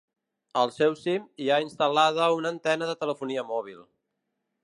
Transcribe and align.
Al 0.61 0.71
seu 0.77 0.95
cim 1.01 1.27
hi 1.43 1.49
ha 1.55 1.59
instal·lada 1.65 2.31
una 2.39 2.51
antena 2.55 2.89
de 2.93 2.97
telefonia 3.05 3.47
mòbil. 3.53 3.87